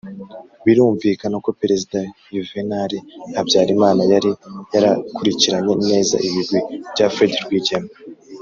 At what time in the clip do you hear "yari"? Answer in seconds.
4.13-4.31